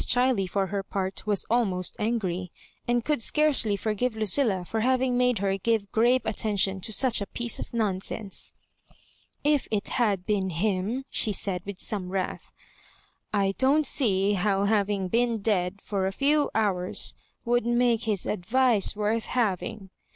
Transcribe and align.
Chiley, 0.03 0.49
for 0.49 0.65
her 0.65 0.81
part, 0.81 1.27
was 1.27 1.45
almost 1.47 1.95
angry, 1.99 2.51
and 2.87 3.05
could 3.05 3.21
scarcely 3.21 3.75
forgive 3.77 4.15
Lucilla 4.15 4.65
for 4.65 4.79
having 4.79 5.15
made 5.15 5.37
her 5.37 5.55
give 5.59 5.91
grave 5.91 6.25
attention 6.25 6.81
to 6.81 6.91
such 6.91 7.21
a 7.21 7.27
piece 7.27 7.59
of 7.59 7.71
nonsense." 7.71 8.51
If 9.53 9.67
it 9.69 9.83
Tiad 9.83 10.25
been 10.25 10.49
him," 10.49 11.05
she 11.11 11.31
said, 11.31 11.61
with 11.67 11.77
some 11.79 12.09
wrath," 12.09 12.51
I 13.31 13.53
don't 13.59 13.85
seer 13.85 14.37
how 14.37 14.65
hav 14.65 14.89
ing 14.89 15.07
been 15.07 15.37
dead 15.37 15.79
for 15.83 16.07
a 16.07 16.11
few 16.11 16.49
hours 16.55 17.13
would 17.45 17.67
make 17.67 18.05
his 18.05 18.25
advice 18.25 18.95
worth 18.95 19.25
having. 19.25 19.91